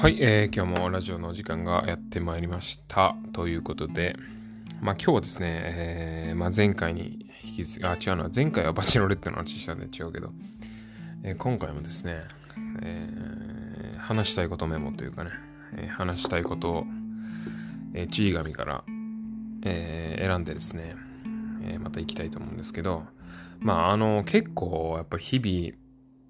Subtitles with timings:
[0.00, 3.16] はい、えー、今日もラジオのお時間がやってまいりました。
[3.32, 4.14] ということで、
[4.80, 10.30] まあ今日はですね、えーまあ、前回に引き継ぎ、あ、違うな、前回はバチロレッテの話したんで違うけど、
[11.24, 12.22] えー今回もですね、
[12.80, 15.30] えー話したいことメモというかね、
[15.74, 16.84] えー話したいことを、
[17.92, 18.84] えー、ちい紙から、
[19.64, 20.94] えー選んでですね、
[21.64, 23.02] えーまた行きたいと思うんですけど、
[23.58, 25.74] まああの、結構やっぱり日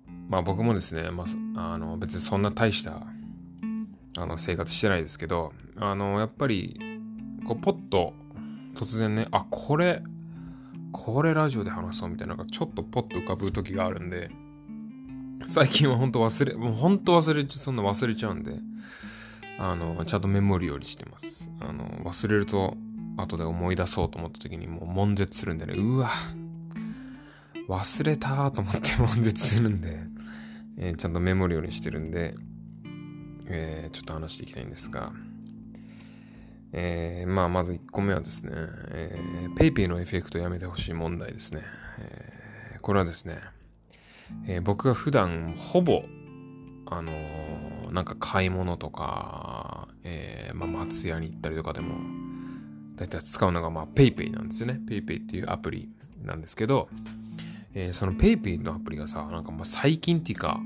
[0.07, 3.03] 々、まあ僕もですね、まあ、あの別にそんな大した
[4.17, 6.80] あの生活してないですけど、あのやっぱり
[7.47, 8.15] こうポッと
[8.75, 10.03] 突然ね、あ、これ、
[10.93, 14.30] これラジオで話そうみたいなのがちょっとポッと浮かぶ時があるんで、
[15.47, 18.61] 最近は本当忘れ、もう本当忘れちゃ、そんな忘れちゃうんで、
[19.59, 21.51] あの、ちゃんとメモるようにしてます。
[21.61, 22.77] あの、忘れると
[23.16, 26.11] 後で思い出そうと思った時にもう悶絶するんでね、うわ、
[27.69, 30.01] 忘れたと思って悶絶するんで、
[30.79, 32.35] えーちゃんとメモるようにしてるんで、
[33.51, 35.13] えーちょっと話していきたいんですが、
[36.73, 41.63] えーまあ、まず1個目はですね、えー、PayPay のエフェクトやめてほしい問題ですね。
[41.99, 42.38] えー
[42.80, 43.41] これはですね、
[44.46, 46.04] えー僕が普段ほぼ、
[46.87, 51.95] あのーなんか買い物とか、えーまあ、松屋に行ったりとかでも、
[52.96, 54.80] だいたい使うのが、まあ、PayPay なんですよね。
[54.87, 55.88] PayPay っていうアプリ
[56.23, 56.88] なんですけど、
[57.74, 60.60] えーその PayPay のアプリがさ、なんかまあ最近っていうか、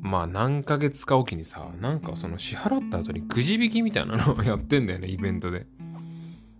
[0.00, 5.66] まあ何ヶ月かおきにさ、なんかその支払った後にくじ引きみたいなのをやってんだよね、イベントで。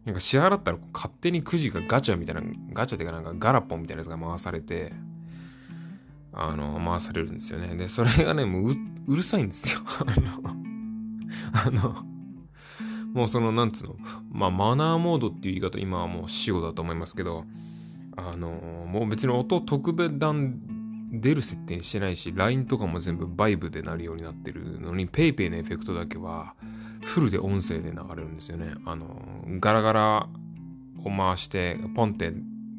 [0.05, 4.93] なんか支払ったら勝手にくじがガチャみたいな、ガチャっていうかなんかガラポンみたいなやつが回されて、
[6.33, 7.75] あの、回されるんですよね。
[7.77, 8.75] で、それがね、もうう
[9.07, 9.81] うるさいんですよ。
[10.07, 10.57] あの、
[11.53, 12.05] あの、
[13.13, 13.97] もうその、なんつうの、
[14.31, 17.45] まあマナーモードっていう言い方、今はもう死語だと思いますけど、
[18.17, 20.61] あの、もう別に音特別段
[21.11, 26.55] 出る設定にしてないし、LINE とかも全部バイブでなるようになってるのに、PayPay のエフェクトだけは、
[27.05, 28.75] フルで音声で流れるんですよね。
[28.85, 29.23] あの、
[29.61, 30.29] ガラガラ
[31.05, 32.33] を回して、ポンって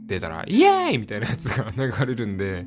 [0.06, 2.66] 出たら、イエーイみたいなやつが流れるんで、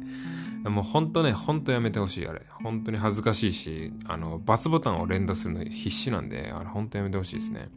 [0.64, 2.42] もうほんとね、ほんとやめてほしい、あれ。
[2.62, 7.68] 本当に恥ずかしいし、あの、×ボタンを連打するの必死なんで、あれほんとやめてほしいですね。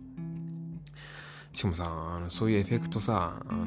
[1.54, 3.66] しかもさ、あのそういうエフェクトさ、あの、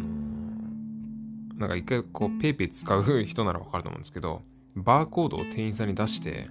[1.58, 4.42] なんか一回こう、 PayPay 使う人ならわかると思うんですけど、
[4.76, 6.48] バーコードを店員さんに出して、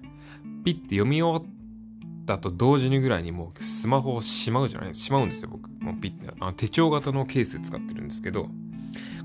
[0.65, 5.69] ピッて読み終わったと同時にぐらいにもうスマホをしまうじゃないしまうんですよ、僕。
[5.81, 6.27] もうピッて。
[6.39, 8.49] あの手帳型のケースで使ってるんですけど、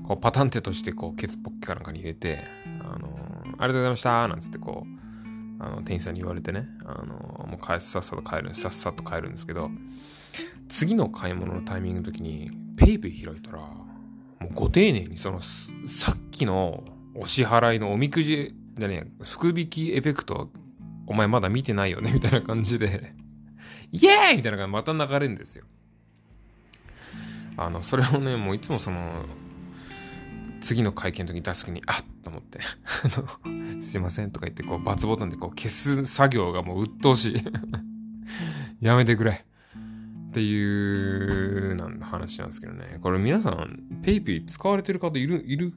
[0.03, 2.45] こうパタンってとしてこうケツポッケかなんかに入れて、
[2.81, 3.09] あの
[3.57, 7.15] ありがとうございましたなんつってこう、あの店員さんに言われてね、あの
[7.47, 9.69] もう帰さっさと帰る、さっさと帰るんですけど、
[10.69, 13.69] 次の買い物のタイミングの時に、 PayPay 開いたら、
[14.43, 16.83] もうご丁寧にそのさっきの
[17.15, 20.49] お支払いのおみくじじゃねえ福引きエフェクト
[21.07, 23.13] お前まだ見てないよねみたいな感じで。
[23.91, 25.65] イエーイみたいな感じでまた流れるんですよ。
[27.55, 29.25] あのそれをねもういつもその
[30.59, 32.59] 次の会計の時に出す時にあっと思って。
[33.43, 37.43] あのすいませんとか言ってこう×ボタンでこう消す作業がもう鬱陶しい。
[38.81, 39.45] やめてくれ。
[40.33, 42.97] っていうなん話なんですけどね。
[43.01, 45.73] これ皆さん、PayPay 使われてる方いる、いる、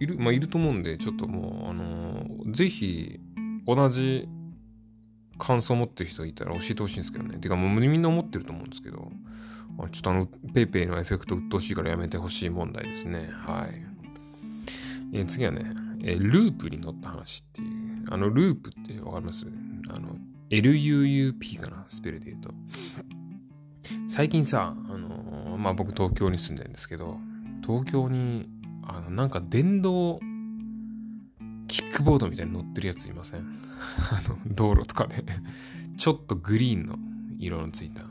[0.00, 3.20] いる、まあ、いると思うんで、ちょっともう、あのーぜひ、
[3.66, 4.26] 同じ
[5.36, 7.36] 感想を持ってる人いたら教えてほしいんですけどね。
[7.36, 9.12] てか、もうみんな思ってると思うんですけど、
[9.92, 13.28] ちょっとあの、PayPay のエフェクト鬱陶しいからやめてほしい問題ですね。
[13.30, 13.84] はい。
[15.12, 17.68] え次はね、えーループに乗った話っていう。
[18.08, 19.46] あの、ループってわかります？
[19.90, 20.16] あの、
[20.48, 21.84] LUUP かな？
[21.88, 22.54] スペルで言うと。
[24.08, 27.18] 最近さ、あのーまあ、僕東京に住んでるんですけど、
[27.66, 28.48] 東京に、
[28.84, 30.20] あの、なんか電動
[31.68, 33.40] キックボードみたいに乗ってるやついません？
[34.10, 35.24] あの、道路とかで
[35.96, 36.98] ちょっとグリーンの
[37.38, 38.04] 色のついた。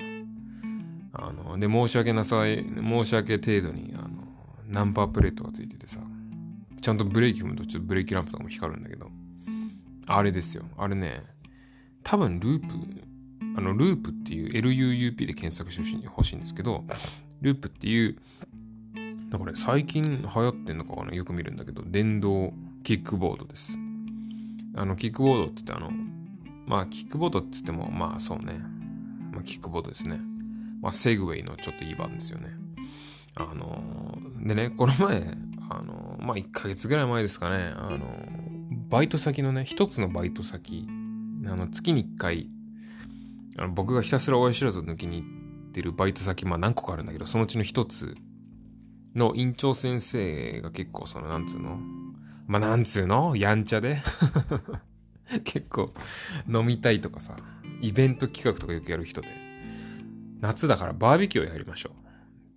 [1.13, 4.09] あの、で、申し訳なさい、申し訳程度に、あの、
[4.67, 5.99] ナンバープレートがついててさ、
[6.81, 9.09] ちゃんとブレーキ踏むとちょっとブレーキランプとかも光るんだけど、
[10.05, 10.65] あれですよ。
[10.77, 11.23] あれね、
[12.03, 12.75] 多分ループ、
[13.57, 16.85] あの、ループっていう LUUP で検索してほしいんですけど、
[17.41, 18.17] ループっていう、
[19.31, 23.73] なんかね、最近流行ってんのかなよく見るんだけど、電動キックボードです。
[24.75, 25.91] あの、キックボードって言ってあの、
[26.67, 28.61] まあ、キックボードって言っても、まあそうね、
[29.33, 30.21] まあ、キックボードですね。
[30.81, 32.49] まあ、セグウェイのちょっといい版ですよね。
[33.33, 35.35] あの、でね、この前、
[35.69, 38.07] あの、まあ1ヶ月ぐらい前ですかね、あの、
[38.89, 40.87] バイト先のね、一つのバイト先、
[41.45, 42.49] あの、月に1回、
[43.57, 45.25] あの僕がひたすら親知らずを抜きに行
[45.69, 48.15] ってるバイト先、まあ何個かあるんだけど、そのうちの一つ
[49.15, 51.79] の院長先生が結構その、なんつうの？
[52.47, 53.35] まあなんつうの？
[53.35, 53.99] やんちゃで？
[55.43, 55.93] 結構
[56.47, 57.35] 飲みたいとかさ、
[57.81, 59.27] イベント企画とかよくやる人で、
[60.39, 61.91] 夏だからバーベキューをやりましょ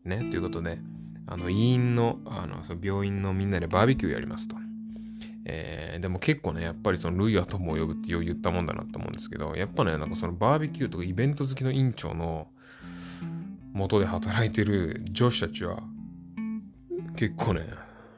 [0.04, 0.08] う。
[0.08, 0.78] ね、ということで、
[1.26, 4.56] あの、医院の、あの、その病院のみんなでバーベキューやりますと。
[5.52, 12.48] えー、でも結構ね、やっぱりその類は友を呼ぶってよう言ったもんだなと思うんですけど、やっぱね、なんかそのバーベキューとかイベント好きの院長の
[13.72, 15.82] 元で働いてる女子たちは、
[17.16, 17.66] 結構ね、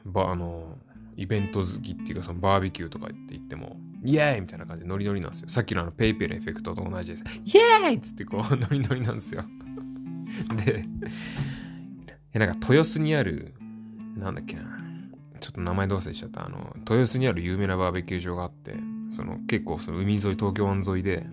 [0.05, 0.77] ば、あの、
[1.15, 5.49] イベント好きっていうかそのバーベキューとかって言っても、イエーイみたいな感じでノリノリなんですよ。
[5.49, 7.23] さっきのあの PayPay のエフェクトと同じです。
[7.45, 9.43] イエーイっつってこう ノリノリなんですよ。
[10.65, 10.85] で、
[12.39, 13.53] なんか豊洲にある、
[14.17, 14.82] なんだっけな、
[15.53, 16.45] っと名前どうせしちゃった。
[16.45, 18.75] あの、豊洲にある有名なバーベキュー場があって、
[19.09, 21.25] その結構その海沿い、東京湾沿いで、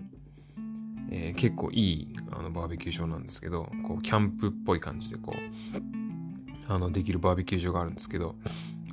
[1.09, 8.35] えー、結構いいあのバーベキュー場なんですけど、こう、キャンプっぽい感じでこう、あの、できるバーベキュー場があるんですけど、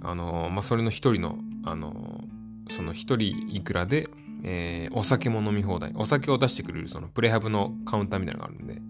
[0.02, 2.25] あの、まあ、それの一人の、あの、
[2.70, 4.08] その一人いくらで、
[4.42, 5.92] えー、お酒も飲み放題。
[5.94, 8.80] お酒を出してくれるそのプレハブのカウンターみたいなのがあるんで、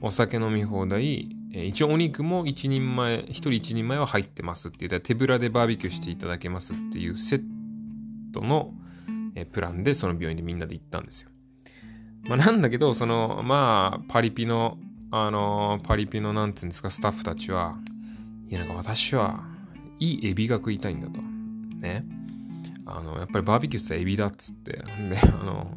[0.00, 7.42] お酒飲み放題、えー、一応お肉も一人前、一人一人前は入ってますって言ったら手ぶらでバーベキューしていただけますっていうセッ
[8.32, 8.74] トの、
[9.34, 11.30] えー、プランでその病院でみんなで行ったんですよ。
[12.24, 14.78] まあなんだけど、その、まあ、パリピの、
[15.10, 17.78] あのー、パリピのなんつうんですか、スタッフたちは、
[18.48, 19.44] いやなんか私は
[20.00, 21.20] いいエビが食いたいんだと。
[21.80, 22.04] ね。
[22.86, 24.72] あの、やっぱりバーベキューってエビだっつって。
[24.72, 24.82] で、
[25.22, 25.76] あの、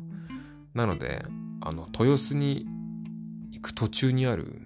[0.74, 1.24] なので、
[1.60, 2.66] あの、豊洲に
[3.52, 4.62] 行く途中にある、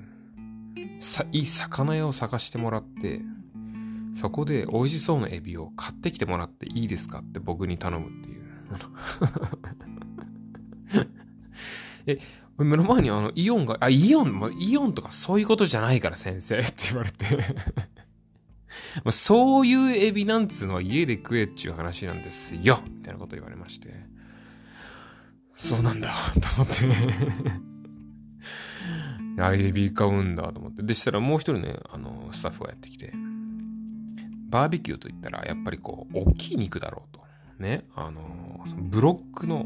[0.99, 3.21] さ、いい魚屋を探してもらって、
[4.13, 8.45] そこで美味しそうなエビを買ってきてもらっていいですかって僕に頼むっていう。
[12.07, 12.19] え、
[12.57, 17.25] 目の前にあの、イオンが、あ、イオン、イオンとかそういうことじゃないから先生って言われて
[19.03, 23.93] まあ、そういうエビなんつうのは家で食えっちゅう話なんですよみたいなこと言われまして。
[25.53, 26.09] そうなんだ
[26.55, 27.74] と思って
[29.37, 30.83] あ、エビー買うんだと思って。
[30.83, 33.13] でしたらもう一人ね、あの、スタッフがやってきて、
[34.49, 37.23] バーベキューといったら、やっぱりこう、大きい肉だろうと。
[37.59, 39.65] ね、あの、ブロックの、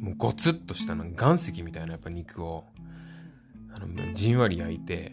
[0.00, 2.64] もうゴツッとしたの岩石みたいなやっぱ肉を、
[3.72, 5.12] あの、じんわり焼いて、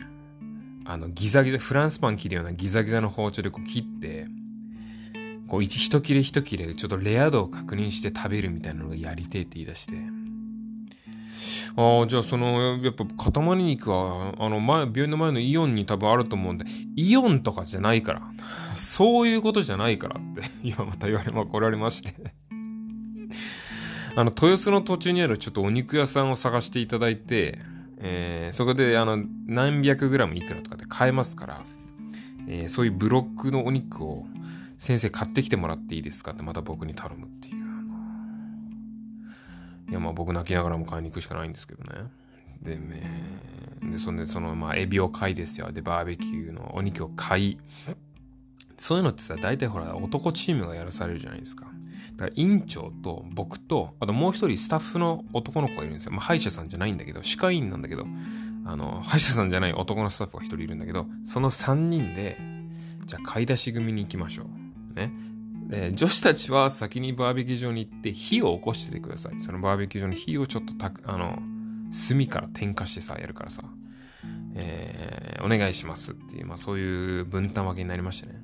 [0.85, 4.27] あの、ギザギザ、フランスパン切るようなギザギザの包丁でこう切って、
[5.47, 10.20] こう一、一切れ一切れでちょっとレア度を確認して食べるみたいなのがやりてえって言い出して。
[11.75, 16.65] ああ、じゃあその、やっぱ塊肉は、あの前、病院の前のイオンに多分あると思うんで、
[16.95, 18.21] イオンとかじゃないから。
[18.75, 22.13] そういうことじゃないからって、 今また言われ、ま来られまして
[24.15, 27.59] あの、豊洲の途中にあるちょっとお肉屋さんを探していただいて、
[28.03, 31.63] えー、そこであの何百グラムいくらとかで買えますから、
[32.47, 34.25] えー、そういうブロックのお肉を
[34.79, 37.61] 先生買ってきてもらっていいですかってまた僕に頼むっていう。
[39.92, 42.10] いやまあ僕泣きながらも買いに行くしかないんですけどね。
[42.62, 43.04] でね、
[43.84, 45.72] で、そんでそのまあエビを買いですよ。
[45.72, 47.58] で、バーベキューのお肉を買い。
[48.78, 51.66] そういうのってさ、大体ほら男チームがやらされるじゃないですか。
[52.16, 56.12] だから院長と僕と、あともう一人スタッフの男の子がいるんですよ。
[56.12, 58.06] まあ、歯医者さんじゃないんだけど、歯科医院なんだけど、
[58.66, 62.38] あの、歯医者さんじゃない男のスタッフが一人いるんだけど、その三人で、
[63.06, 64.44] じゃあ買い出し組に行きましょ
[64.94, 64.94] う。
[64.96, 65.12] ね。
[65.71, 69.42] え女子たちは先にバーベキュー場に行って火を起こしててください。
[69.42, 71.40] そのバーベキュー場に火をちょっとたあの、
[72.09, 73.63] 炭から点火してさ、やるからさ、
[74.56, 78.42] えー、お願いしますっていう、まあそういう分担分けになりましたね。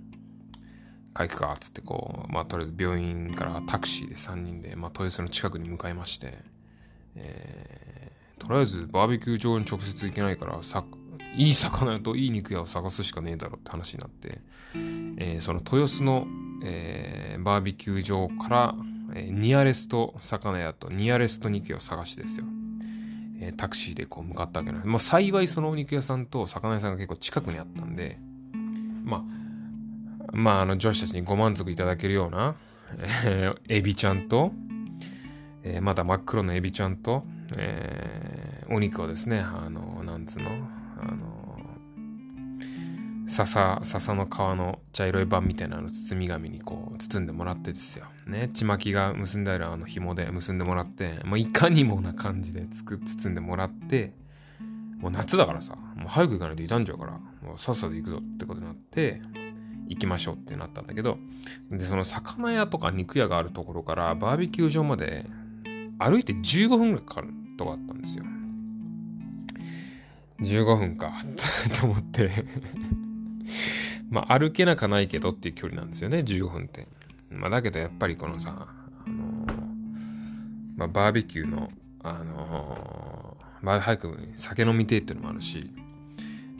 [1.25, 6.38] 行くかっつってこう、まあ、とりあえず病院からタクシーで3人で、まあ、豊洲の近くに向かいまして、
[7.15, 10.84] えー、とりあえずバーベキュー場に直接行けないからさ
[11.36, 14.39] いい魚といい肉屋を探すしかねえだろって話になって、
[15.17, 16.27] えー、その豊洲の、
[16.64, 18.76] えー、バーベキュー場から、
[19.14, 22.46] えー、ニアレスト魚屋とニアレスト肉屋を探してですよ、
[23.40, 24.90] えー、タクシーでこう向かったわけなんです。
[24.90, 28.20] まあ、幸いそのお肉屋さんと魚屋さんが結構近くにあったんで、
[29.04, 29.24] まあ、
[30.34, 32.56] まあ、あの、女子たちにご満足いただけるような、
[33.26, 34.52] えー、エビちゃんと、
[35.64, 37.24] えー、まだ真っ黒のエビちゃんと、
[37.58, 40.50] えー、お肉をですね、あの、なんつうの、
[41.02, 41.37] あの、
[43.46, 48.06] 笹、笹の皮の茶色い版みたいなの包み紙にこう包んでもらってですよ。
[48.25, 54.13] ね、ちまきが結んであるあの紐で結んでもらって、まあ、いかにもな感じでつく包んでもらって、
[54.98, 59.22] もう夏だからさ、もう早く行かないと傷んじゃうから、もうさっさと行くぞってことになって、
[59.88, 61.17] 行きましょうってなったんだけど、
[61.72, 65.25] で、その魚屋とか肉屋があるところからバーベキュー場まで
[66.00, 68.24] 歩いて15分ぐらいかかるとこあったんですよ。
[70.39, 71.13] 15分か
[71.79, 72.29] と思って
[74.10, 76.88] まあ歩けなかないけどっていう距離なんですよね、15分って。
[77.30, 78.68] まあだけどやっぱりこのさ、
[79.06, 79.54] あのー、
[80.78, 81.70] まあ、バーベキューの
[82.04, 85.72] あのー、早く酒飲みてっていうのもあるし、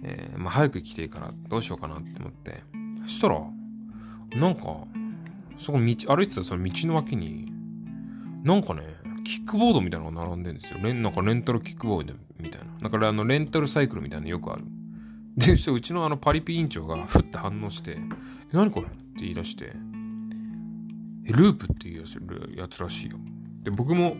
[0.04, 2.64] えー、まあ、早く来ていいからどうしようかなって思って、
[3.04, 3.42] そしたら、
[4.36, 4.62] なんか、
[5.58, 7.52] そこ道、歩いてたその道の脇に、
[8.44, 8.84] なんかね、
[9.24, 10.80] キックボードみたいなのが並んでるんですよ。
[10.82, 12.68] レンなんかレンタルキックボードみたいな。
[12.82, 14.64] だからあのレンタルサイクルみたいなのよくある。
[15.38, 17.98] で、そしうちのあのパリピ委員長がふって反応して、え、
[18.52, 19.74] 何これって言い出して、
[21.26, 22.06] え、ループっていう
[22.58, 23.18] やつらしいよ。
[23.64, 24.18] で、僕も、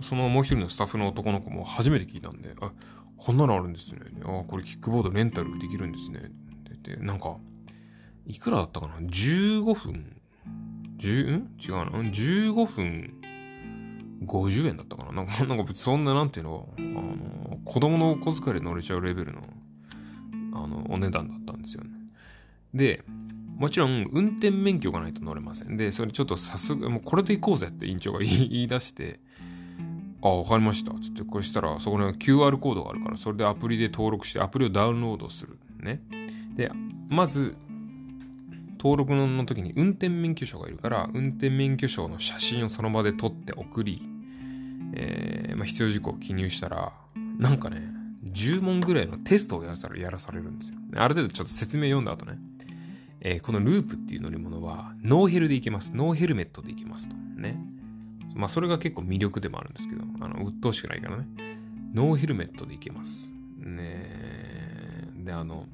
[0.00, 2.72] そのもう一人のスタッフの男の子も初めて聞いたんで、あ、
[3.16, 4.00] こんなのあるんですね。
[4.22, 6.18] あ、これキックボードレンタルできるんですね。
[6.18, 6.30] って
[6.84, 7.36] 言って、なんか、
[8.26, 10.16] いくらだったかな ?15 分
[10.96, 11.36] ?10?
[11.36, 11.50] ん？
[11.60, 11.84] 違うな。
[12.10, 13.20] 15分
[14.24, 15.12] 50円だったかな？
[15.12, 19.42] なんか、なんか別にそんななんていうの、あの、子供のお小遣いで乗れちゃうレベルの、
[20.52, 21.90] あの、お値段だったんですよね。
[22.74, 23.04] で、
[23.56, 25.76] もちろん運転免許がないと乗れません。
[25.76, 29.20] で、それちょっとさすが、もうこれで行こうぜって委員長が言い出して、
[30.22, 30.92] あ、わかりました。
[30.94, 35.58] つって、これしたら、そこに QR コードがあるから、それでアプリで登録して、アプリをダウンロードする。
[35.80, 36.00] ね。
[36.54, 36.70] で、
[37.08, 37.56] まず、
[38.78, 44.02] 登録の時に運転免許証がいるから、運転免許証の写真をその場で撮って送り、
[44.94, 46.92] えー、まあ、必要事項を記入したら、
[47.38, 47.82] なんかね、
[48.24, 50.78] 10問ぐらいのテストをやらされやらされるんですよ。
[50.96, 52.38] ある程度ちょっと説明読んだ後ね、
[53.20, 55.94] えー、この LUUP っていう乗り物はノーヘルでいけます。
[55.94, 57.16] ノーヘルメットでいけますと。
[57.16, 57.58] ね。
[58.34, 61.26] まあそれが結構魅力でもあるんですけど、あの、鬱陶しくないからね。
[61.94, 63.32] ノーヘルメットでいけます。
[63.58, 65.66] ねで、あの、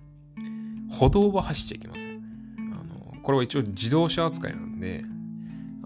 [0.90, 2.22] 歩道は走っちゃいけません。
[2.72, 5.04] あの、これは一応自動車扱いなんで、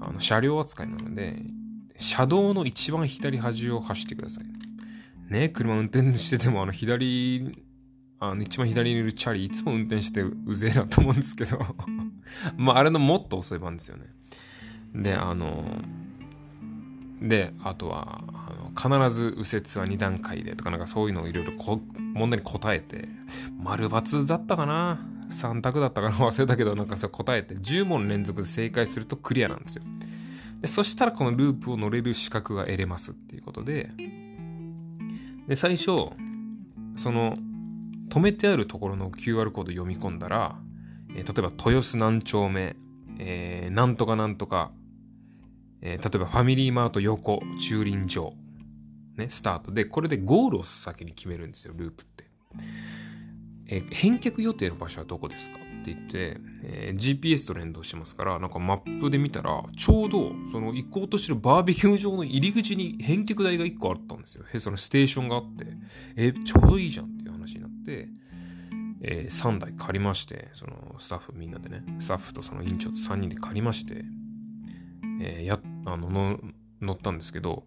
[0.01, 1.43] あの車両扱いなので、
[1.97, 4.45] 車道の一番左端を走ってください。
[5.33, 7.65] ね、車運転してても、あの、左、
[8.21, 11.59] あの、一番左にいるチャリ、いつも運転してうぜえなと思うんですけど
[12.57, 14.05] まあ、あれのもっと遅い版ですよね。
[14.95, 15.65] で、あの、
[17.23, 21.53] で、あとは、あの必ず右折は2段階でとか、なんかそういうのをいろいろ
[22.15, 23.09] 問題に答えて、
[23.59, 26.17] 丸×だったかな ?3 択だったかな？
[26.29, 29.85] 忘れたけど、なんかさ、答えて、10問連続で正解するとクリアなんですよ。
[30.61, 33.91] でそしたらこのループを乗れる資格が得れますっていうことで、
[35.49, 35.95] で、最初、
[36.97, 37.37] その、
[38.09, 40.59] 止めてあるところの QR コード読み込んだら、
[41.15, 42.77] えー、例えば豊洲何丁目、
[43.19, 44.71] えー、なんとかなんとか、
[45.81, 48.35] えー、例えばファミリーマート横駐輪場、
[49.17, 52.25] ね、スタートで、これでゴールを先に決めるんですよ、ループって。
[53.69, 55.59] え、返却予定の場所はどこですか？
[55.83, 64.45] って言って、えー、GPS と連動してますから、なんかマップで見たら、ちょうどその行こうとしてるバーベキュー場の入り口に返却台が1個あったんですよ。
[64.59, 65.67] そのステーションがあって、
[66.17, 68.09] えちょうどいいじゃんっていう話になって、
[69.03, 74.05] えー、3台借りまして、そのスタッフみんなでね、スタッフとその委員長と3人で借りまして、
[75.21, 76.39] えー、や、あの、
[76.81, 77.65] 乗ったんですけど、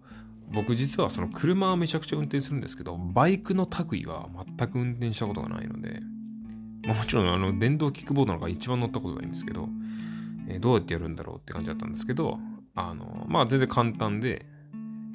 [0.52, 6.02] 僕実はその車はめちゃくちゃ運転するんですけど、バイクの類は全く運転したことがないので、
[6.86, 9.68] まあ、もちろんあの電動キックボードの方が一番乗ったことないんですけど、
[10.48, 12.40] えー、どうやってやるんだろうって感じだったんですけど、
[12.76, 14.46] あの、まあ全然簡単で、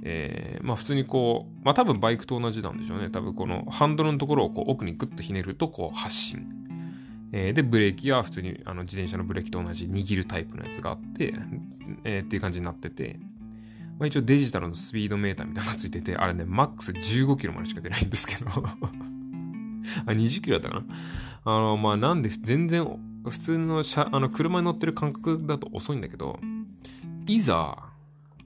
[0.03, 3.11] えー、まあ普通にこう、まあ多分バイクと同じなんでしょうね。
[3.11, 6.49] 多分このハンドルのところをこう奥にグッとひねるとこう発進。
[7.33, 11.35] えー、で、ブレーキは普通にあの自転車のブレーキと同じ握るタイプのやつがあって、
[12.05, 13.21] えー、っていう感じになってて、
[14.01, 18.51] まあ、一応デジタルのスピードメーターみたいなのがついてて、あれね、マックス15キロまでしか出ないんですけど
[20.07, 20.97] あ、20キロだったかな？
[21.45, 22.85] あの、まあ、なんで、全然、
[23.25, 26.39] 普通の車、あの、車に乗ってる感覚だと遅いんだけど、
[27.27, 27.79] いざ、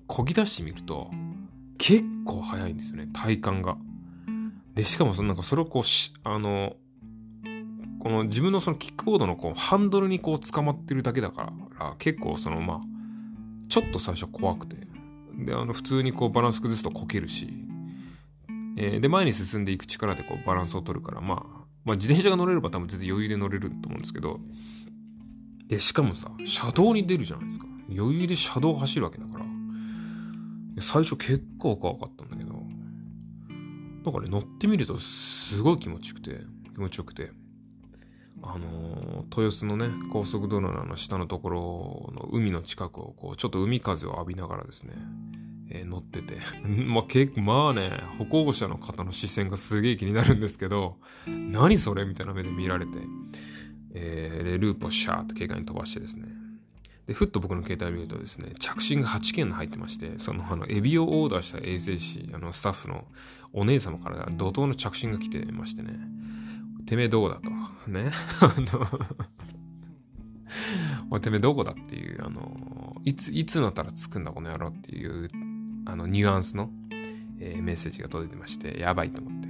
[0.08, 1.10] 漕ぎ出してみると、
[1.78, 3.76] 結構速いんですよね、体感が。
[4.74, 6.76] で、しかも、そのなんか、それをこうし、あの、
[8.00, 12.80] この自分のそのキックボードのこうハンドルにこう捕まってるだけだから、結構そのまあ、
[13.68, 14.76] ちょっと最初怖くて。
[15.38, 17.48] で、あの、普通にこうバランス崩すとこけるし、
[18.76, 24.40] えー、で、前に進んでいく力でこうバランスを取るから、まあ、まあ自転車が乗れれば多分全然余裕で乗れると思うんですけど、
[25.68, 27.66] で、しかもさ、車道に出るじゃないですか。
[27.88, 29.44] 余裕で車道走るわけだから。
[30.80, 36.40] 最初結構怖かったんだけど、なんかね、乗ってみるとすごい気持ちよくて、
[36.74, 37.30] 気持ちよくて、
[38.42, 44.94] あのー、豊洲のね、高速道路のあの下のところの海の近くをこう、ちょっと海風を浴びながらですね、
[45.74, 46.38] え、乗ってて。
[46.64, 52.98] まあ、結構、まあね、歩行者の方の視線がすげえ気になるんですけど、何それみたいな目で見られて、
[53.94, 56.28] えー、ループをシャーって軽快に飛ばしてですね。
[57.06, 63.06] で、ふっと僕の携帯を見るとですね、着信が8件入ってまして、その、あの、エビをオーダーした衛生士、あの、スタッフの
[63.52, 65.98] お姉様から怒涛の着信が来てましてね、
[66.86, 67.50] てめえどこだと。
[67.90, 68.10] ね。
[68.40, 69.00] あの
[71.10, 75.28] おい、てめえどこだっていう、あの、いつ、いつなったら着くんだこの野郎っていう
[75.86, 76.70] あのニュアンスの、
[77.40, 79.48] えー、メッセージが届いてまして、やばいと思って。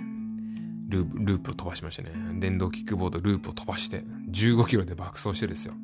[0.89, 2.11] ループ、ループを飛ばしましてね。
[2.35, 5.75] 電動キックボードループを飛ばして、15キロで爆走してですよ。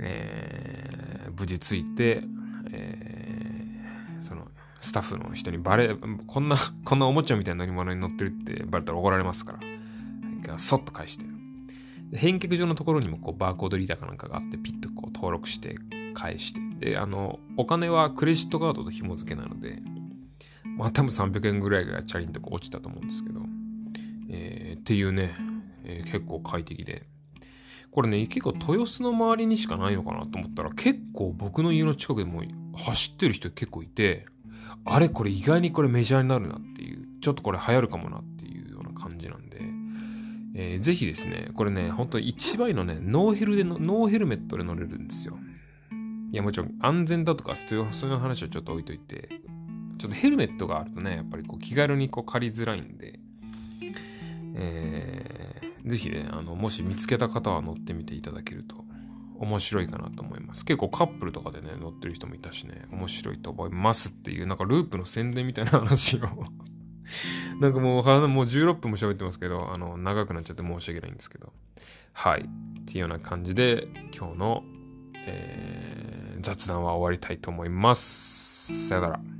[0.00, 2.22] えー、無事着いて、
[2.70, 4.48] えー、その、
[4.80, 9.58] スタッフの人にバレ、こんな、こんなおもちゃみたいな乗り物に乗ってるってバレたら怒られますか
[10.46, 11.24] ら、そっと返して。
[12.14, 15.76] 返却所のところにもこうバーコードリーダーかなんかがあって、ピッとこう登録して
[16.14, 16.60] 返して。
[16.78, 19.82] で、あの、お金はクレジットカードと紐付けなので、
[20.76, 23.40] まあ多分300円ぐらいがチャリンとこ落ちたと思うんですけど、
[24.30, 25.34] えー、っていうね、
[25.84, 27.06] えー、結構快適で。
[27.90, 32.42] これね、結構豊洲の周りにしかないのかなと思ったら、結構僕の家の近くでも
[32.76, 34.26] 走ってる人結構いて、
[34.84, 39.60] あれこれ意外にこれメジャーになるなっていう、ちょっとこれ流行るかもなっていうような感じなんで、
[40.54, 45.38] えー、ぜひですね、これね、本当一番いいのね、ノーヘルでの、ノーヘルメットで乗れるんですよ。
[46.30, 49.28] いや、もちろん安全だとか、そういう話はちょっと置いといて、
[49.98, 53.18] ちょっとヘルメットがあるとね、やっぱりこう気軽にこう借りづらいんで、
[54.54, 58.84] えー、ぜひね、あの、もし見つけた方は乗ってみていただけると
[59.38, 60.64] 面白いかなと思います。
[60.64, 66.20] 結構カップルとかでね、乗ってる人もいたしね、面白いと思いますっていう、なんかループの宣伝みたいな話を
[67.60, 71.52] なんかもう、もう16分も喋ってますけど、あの、長くなっちゃって申し訳ないんですけど。
[72.12, 72.42] はい。
[72.42, 74.64] っていうような感じで、今日の、
[75.26, 78.88] えー、雑談は終わりたいと思います。
[78.88, 79.37] さよなら。